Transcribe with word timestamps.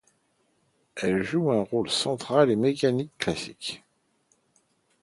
Elle 0.95 1.21
joue 1.21 1.51
un 1.51 1.61
rôle 1.61 1.91
central 1.91 2.49
en 2.51 2.55
mécanique 2.57 3.11
classique. 3.19 3.83